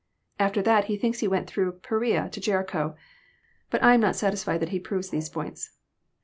[0.39, 2.95] After that he thinks He went through Perea, to Jericho.
[3.69, 5.77] But I am not satisfied that he proves these points.